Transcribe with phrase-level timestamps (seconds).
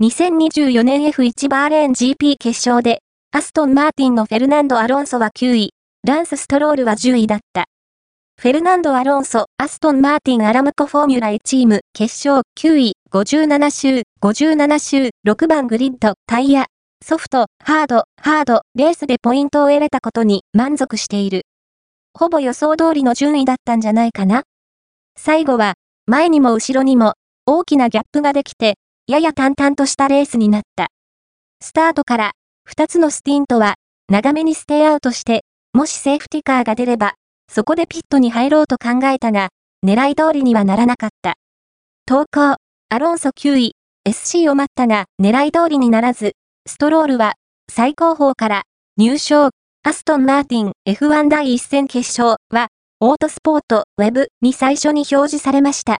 [0.00, 3.00] 2024年 F1 バーレーン GP 決勝で、
[3.32, 5.70] アストン・マーティンのフェルナンド・アロンソは9位、
[6.06, 7.64] ランス・ストロールは10位だった。
[8.40, 16.66] フェルナンド・アロンソ、アストン・マーティン・アラムコ・フォーミュラ1チーム、決勝9位、57周、57周、6番グリッド、タイヤ、
[17.04, 21.42] ソフト、ハード、ハード、レースでポイントを得れたことに満足している。
[22.14, 24.44] ほぼ予想通りの順位だったんじゃないかな
[25.16, 25.74] 最後は、
[26.06, 27.14] 前にも後ろにも、
[27.46, 28.76] 大きなギャップができて、
[29.08, 30.88] やや淡々としたレースになった。
[31.62, 32.32] スタートから、
[32.70, 33.76] 2つのスティントは、
[34.10, 37.14] 長めにステイアウトして、もしセーフティカーが出れば、
[37.50, 39.48] そこでピットに入ろうと考えたが、
[39.82, 41.36] 狙い通りにはならなかった。
[42.04, 42.56] 投稿、
[42.90, 43.72] アロンソ9位、
[44.06, 46.32] SC を待ったが、狙い通りにならず、
[46.66, 47.32] ストロールは、
[47.72, 48.62] 最高峰から、
[48.98, 49.48] 入賞、
[49.84, 52.68] アストン・マーティン F1 第1戦決勝は、
[53.00, 55.96] オートスポートウェブに最初に表示されました。